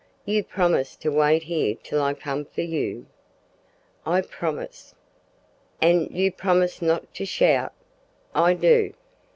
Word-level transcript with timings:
"You 0.25 0.43
promise 0.43 0.95
to 0.95 1.11
wait 1.11 1.43
here 1.43 1.75
till 1.75 2.01
I 2.01 2.15
come 2.15 2.43
for 2.45 2.63
you?" 2.63 3.05
"I 4.03 4.21
promise." 4.21 4.95
"An' 5.79 6.07
you 6.07 6.31
promise 6.31 6.81
not 6.81 7.13
to 7.13 7.23
shout?" 7.23 7.71
"I 8.33 8.55
do." 8.55 8.95